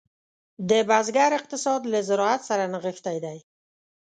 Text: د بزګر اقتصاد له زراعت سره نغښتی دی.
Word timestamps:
د 0.69 0.71
بزګر 0.89 1.31
اقتصاد 1.39 1.81
له 1.91 1.99
زراعت 2.09 2.41
سره 2.49 2.63
نغښتی 2.73 3.17
دی. 3.25 3.37